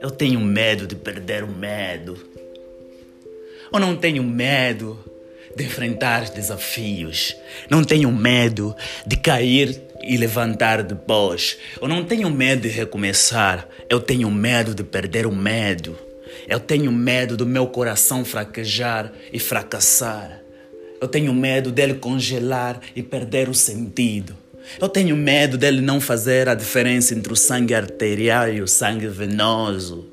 Eu 0.00 0.10
tenho 0.10 0.40
medo 0.40 0.86
de 0.86 0.94
perder 0.96 1.44
o 1.44 1.48
medo. 1.48 2.18
Eu 3.72 3.80
não 3.80 3.96
tenho 3.96 4.22
medo 4.22 4.98
de 5.56 5.64
enfrentar 5.64 6.30
desafios. 6.30 7.36
Não 7.70 7.84
tenho 7.84 8.12
medo 8.12 8.74
de 9.06 9.16
cair 9.16 9.80
e 10.02 10.16
levantar 10.16 10.82
depois. 10.82 11.58
Eu 11.80 11.88
não 11.88 12.04
tenho 12.04 12.28
medo 12.28 12.62
de 12.62 12.68
recomeçar. 12.68 13.68
Eu 13.88 14.00
tenho 14.00 14.30
medo 14.30 14.74
de 14.74 14.84
perder 14.84 15.26
o 15.26 15.34
medo. 15.34 15.96
Eu 16.48 16.60
tenho 16.60 16.92
medo 16.92 17.36
do 17.36 17.46
meu 17.46 17.66
coração 17.68 18.24
fraquejar 18.24 19.12
e 19.32 19.38
fracassar. 19.38 20.42
Eu 21.00 21.08
tenho 21.08 21.32
medo 21.32 21.72
dele 21.72 21.94
congelar 21.94 22.80
e 22.94 23.02
perder 23.02 23.48
o 23.48 23.54
sentido. 23.54 24.41
Eu 24.80 24.88
tenho 24.88 25.16
medo 25.16 25.58
dele 25.58 25.80
não 25.80 26.00
fazer 26.00 26.48
a 26.48 26.54
diferença 26.54 27.14
entre 27.14 27.32
o 27.32 27.36
sangue 27.36 27.74
arterial 27.74 28.52
e 28.52 28.60
o 28.60 28.68
sangue 28.68 29.06
venoso. 29.06 30.08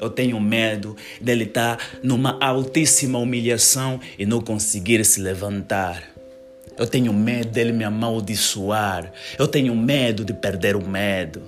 Eu 0.00 0.10
tenho 0.10 0.38
medo 0.38 0.94
dele 1.20 1.44
estar 1.44 1.78
numa 2.02 2.38
altíssima 2.40 3.18
humilhação 3.18 4.00
e 4.18 4.26
não 4.26 4.40
conseguir 4.40 5.04
se 5.04 5.20
levantar. 5.20 6.02
Eu 6.78 6.86
tenho 6.86 7.12
medo 7.12 7.48
dele 7.48 7.72
me 7.72 7.84
amaldiçoar. 7.84 9.10
Eu 9.38 9.48
tenho 9.48 9.74
medo 9.74 10.24
de 10.24 10.34
perder 10.34 10.76
o 10.76 10.86
medo. 10.86 11.42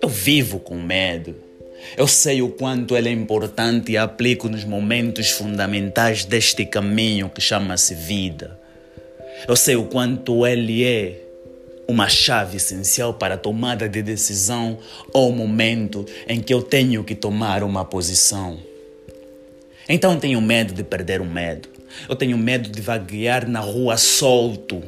Eu 0.00 0.08
vivo 0.08 0.58
com 0.58 0.80
medo. 0.80 1.36
Eu 1.96 2.06
sei 2.06 2.40
o 2.40 2.48
quanto 2.48 2.96
ele 2.96 3.08
é 3.08 3.12
importante 3.12 3.92
e 3.92 3.96
aplico 3.96 4.48
nos 4.48 4.64
momentos 4.64 5.30
fundamentais 5.30 6.24
deste 6.24 6.64
caminho 6.64 7.28
que 7.28 7.40
chama-se 7.40 7.94
vida. 7.94 8.57
Eu 9.46 9.56
sei 9.56 9.76
o 9.76 9.84
quanto 9.84 10.46
ele 10.46 10.84
é 10.84 11.24
uma 11.86 12.08
chave 12.08 12.58
essencial 12.58 13.14
para 13.14 13.34
a 13.34 13.38
tomada 13.38 13.88
de 13.88 14.02
decisão 14.02 14.78
ou 15.12 15.32
momento 15.32 16.04
em 16.28 16.40
que 16.40 16.52
eu 16.52 16.60
tenho 16.60 17.02
que 17.02 17.14
tomar 17.14 17.62
uma 17.62 17.84
posição. 17.84 18.58
Então 19.88 20.18
tenho 20.18 20.40
medo 20.40 20.74
de 20.74 20.84
perder 20.84 21.20
o 21.20 21.24
medo. 21.24 21.68
Eu 22.06 22.14
tenho 22.14 22.36
medo 22.36 22.68
de 22.68 22.82
vaguear 22.82 23.48
na 23.48 23.60
rua 23.60 23.96
solto, 23.96 24.82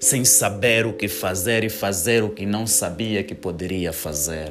sem 0.00 0.24
saber 0.24 0.84
o 0.84 0.92
que 0.92 1.06
fazer 1.06 1.62
e 1.62 1.68
fazer 1.68 2.24
o 2.24 2.30
que 2.30 2.44
não 2.44 2.66
sabia 2.66 3.22
que 3.22 3.34
poderia 3.34 3.92
fazer. 3.92 4.50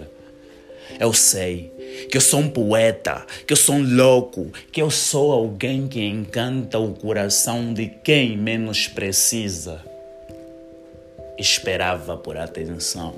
Eu 0.97 1.11
sei 1.11 1.71
que 2.09 2.17
eu 2.17 2.21
sou 2.21 2.39
um 2.39 2.49
poeta, 2.49 3.25
que 3.45 3.53
eu 3.53 3.57
sou 3.57 3.75
um 3.75 3.95
louco, 3.95 4.51
que 4.71 4.81
eu 4.81 4.91
sou 4.91 5.31
alguém 5.31 5.87
que 5.87 6.01
encanta 6.01 6.79
o 6.79 6.93
coração 6.93 7.73
de 7.73 7.87
quem 7.87 8.37
menos 8.37 8.87
precisa. 8.87 9.83
Esperava 11.37 12.17
por 12.17 12.37
atenção. 12.37 13.15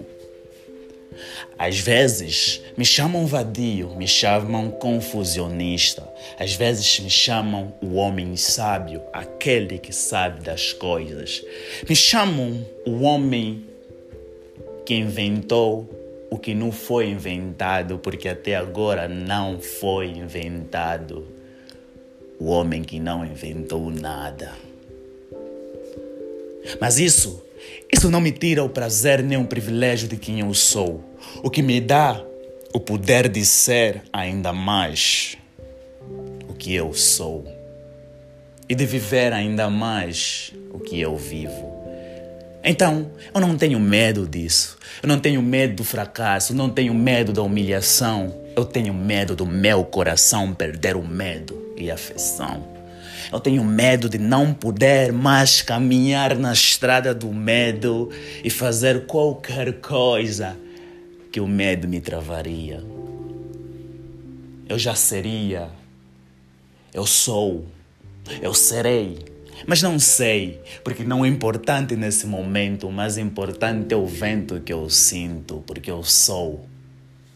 Às 1.58 1.80
vezes 1.80 2.62
me 2.78 2.86
chamam 2.86 3.28
vadio, 3.28 3.96
me 3.96 4.08
chamam 4.08 4.72
confusionista. 4.72 6.08
Às 6.40 6.54
vezes 6.54 7.00
me 7.00 7.10
chamam 7.10 7.74
o 7.82 7.96
homem 7.96 8.36
sábio, 8.36 9.02
aquele 9.14 9.78
que 9.78 9.94
sabe 9.94 10.42
das 10.42 10.74
coisas. 10.74 11.44
Me 11.88 11.96
chamam 11.96 12.66
o 12.86 13.02
homem 13.02 13.66
que 14.86 14.96
inventou 14.96 16.01
o 16.32 16.40
que 16.40 16.56
não 16.56 16.72
foi 16.72 17.10
inventado, 17.10 18.00
porque 18.00 18.30
até 18.30 18.56
agora 18.56 19.06
não 19.06 19.60
foi 19.60 20.08
inventado. 20.08 21.28
O 22.40 22.46
homem 22.46 22.84
que 22.84 23.02
não 23.02 23.26
inventou 23.26 23.92
nada. 23.92 24.54
Mas 26.80 26.98
isso, 26.98 27.44
isso 27.94 28.10
não 28.10 28.22
me 28.22 28.32
tira 28.32 28.64
o 28.64 28.70
prazer 28.70 29.22
nem 29.22 29.38
o 29.38 29.46
privilégio 29.46 30.08
de 30.08 30.16
quem 30.16 30.40
eu 30.40 30.54
sou. 30.54 31.04
O 31.44 31.50
que 31.50 31.62
me 31.62 31.82
dá 31.82 32.24
o 32.74 32.80
poder 32.80 33.28
de 33.28 33.44
ser 33.44 34.02
ainda 34.14 34.54
mais 34.54 35.38
o 36.48 36.54
que 36.54 36.74
eu 36.74 36.94
sou 36.94 37.46
e 38.70 38.74
de 38.74 38.86
viver 38.86 39.34
ainda 39.34 39.70
mais 39.70 40.54
o 40.72 40.80
que 40.80 40.98
eu 41.02 41.18
vivo. 41.18 41.71
Então, 42.64 43.12
eu 43.34 43.42
não 43.42 43.58
tenho 43.58 43.80
medo 43.80 44.28
disso. 44.28 44.78
Eu 45.02 45.10
não 45.10 45.20
tenho 45.20 45.42
medo 45.42 45.78
do 45.78 45.84
fracasso, 45.84 46.54
não 46.54 46.70
tenho 46.70 46.94
medo 46.94 47.34
da 47.34 47.42
humilhação. 47.42 48.36
Eu 48.56 48.66
tenho 48.66 48.94
medo 48.94 49.36
do 49.36 49.46
meu 49.46 49.84
coração 49.84 50.54
perder 50.54 50.96
o 50.96 51.04
medo 51.04 51.74
e 51.76 51.90
a 51.90 51.96
afeição. 51.96 52.68
Eu 53.32 53.40
tenho 53.40 53.64
medo 53.64 54.10
de 54.10 54.18
não 54.18 54.54
poder 54.54 55.12
mais 55.12 55.62
caminhar 55.62 56.38
na 56.38 56.52
estrada 56.52 57.16
do 57.16 57.34
medo 57.34 58.10
e 58.44 58.50
fazer 58.50 59.06
qualquer 59.06 59.80
coisa 59.80 60.58
que 61.32 61.40
o 61.40 61.48
medo 61.48 61.88
me 61.88 62.02
travaria. 62.02 62.84
Eu 64.68 64.78
já 64.78 64.94
seria, 64.94 65.70
eu 66.94 67.06
sou, 67.06 67.66
eu 68.42 68.54
serei, 68.54 69.31
mas 69.68 69.82
não 69.82 70.00
sei, 70.00 70.62
porque 70.84 71.04
não 71.04 71.24
é 71.24 71.28
importante 71.28 71.96
nesse 71.96 72.26
momento, 72.26 72.88
o 72.88 72.92
mais 72.92 73.18
importante 73.18 73.94
é 73.94 73.98
o 73.98 74.06
vento 74.06 74.60
que 74.60 74.74
eu 74.74 74.90
sinto, 74.90 75.64
porque 75.66 75.92
eu 75.92 76.04
sou 76.04 76.66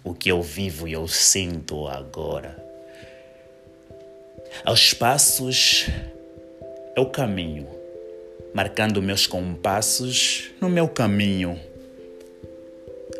o 0.03 0.13
que 0.13 0.29
eu 0.29 0.41
vivo 0.41 0.87
e 0.87 0.93
eu 0.93 1.07
sinto 1.07 1.87
agora. 1.87 2.63
Aos 4.63 4.93
passos 4.93 5.87
é 6.95 6.99
o 6.99 7.07
caminho, 7.07 7.67
marcando 8.53 9.01
meus 9.01 9.27
compassos 9.27 10.51
no 10.61 10.69
meu 10.69 10.87
caminho, 10.87 11.59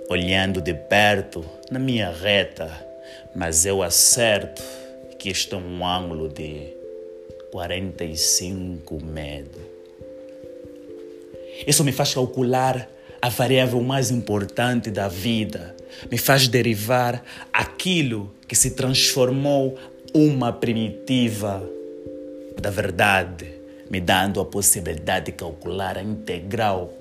olhando 0.10 0.62
de 0.62 0.74
perto 0.74 1.44
na 1.70 1.80
minha 1.80 2.12
reta, 2.12 2.72
mas 3.36 3.66
eu 3.66 3.84
acerto 3.84 4.64
que 5.18 5.30
este 5.30 5.54
é 5.54 5.58
um 5.58 5.86
ângulo 5.86 6.30
de 6.30 6.74
45 7.56 9.02
medo. 9.02 9.58
Isso 11.66 11.86
me 11.86 11.94
faz 11.94 12.14
calcular 12.14 12.90
a 13.22 13.30
variável 13.30 13.82
mais 13.82 14.12
importante 14.12 14.92
da 14.92 15.08
vida, 15.08 15.74
me 16.12 16.18
faz 16.18 16.50
derivar 16.50 17.24
aquilo 17.54 18.30
que 18.46 18.58
se 18.58 18.72
transformou 18.72 19.80
uma 20.14 20.52
primitiva 20.52 21.66
da 22.62 22.70
verdade, 22.70 23.50
me 23.90 24.02
dando 24.02 24.42
a 24.42 24.46
possibilidade 24.46 25.28
de 25.28 25.32
calcular 25.32 25.98
a 25.98 26.04
integral 26.04 26.94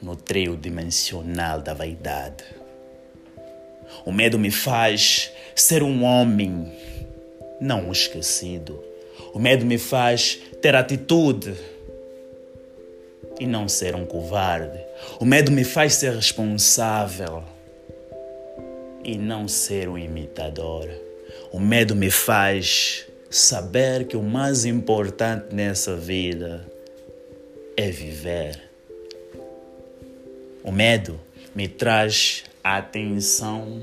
no 0.00 0.16
trio 0.16 0.56
dimensional 0.56 1.60
da 1.60 1.74
vaidade. 1.74 2.42
O 4.06 4.10
medo 4.10 4.38
me 4.38 4.50
faz 4.50 5.30
ser 5.54 5.82
um 5.82 6.02
homem, 6.04 6.72
não 7.60 7.90
esquecido. 7.90 8.82
O 9.32 9.38
medo 9.38 9.64
me 9.64 9.78
faz 9.78 10.40
ter 10.60 10.74
atitude 10.74 11.54
e 13.38 13.46
não 13.46 13.68
ser 13.68 13.94
um 13.94 14.04
covarde. 14.04 14.78
O 15.20 15.24
medo 15.24 15.50
me 15.50 15.64
faz 15.64 15.94
ser 15.94 16.12
responsável 16.12 17.42
e 19.04 19.16
não 19.16 19.46
ser 19.46 19.88
um 19.88 19.98
imitador. 19.98 20.88
O 21.52 21.60
medo 21.60 21.94
me 21.94 22.10
faz 22.10 23.06
saber 23.30 24.06
que 24.06 24.16
o 24.16 24.22
mais 24.22 24.64
importante 24.64 25.54
nessa 25.54 25.96
vida 25.96 26.66
é 27.76 27.90
viver. 27.90 28.60
O 30.64 30.72
medo 30.72 31.20
me 31.54 31.68
traz 31.68 32.44
atenção 32.64 33.82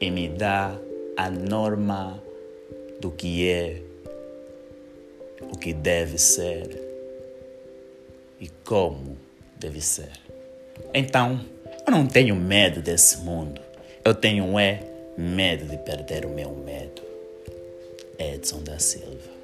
e 0.00 0.10
me 0.10 0.28
dá 0.28 0.76
a 1.16 1.30
norma 1.30 2.22
do 3.00 3.10
que 3.10 3.48
é, 3.48 3.82
o 5.42 5.56
que 5.56 5.72
deve 5.72 6.18
ser 6.18 6.80
e 8.40 8.48
como 8.64 9.16
deve 9.58 9.80
ser. 9.80 10.12
Então, 10.94 11.40
eu 11.86 11.92
não 11.92 12.06
tenho 12.06 12.34
medo 12.34 12.80
desse 12.80 13.18
mundo. 13.18 13.60
Eu 14.04 14.14
tenho 14.14 14.58
é 14.58 14.80
medo 15.16 15.64
de 15.66 15.76
perder 15.78 16.26
o 16.26 16.30
meu 16.30 16.50
medo. 16.50 17.02
Edson 18.18 18.62
da 18.62 18.78
Silva. 18.78 19.36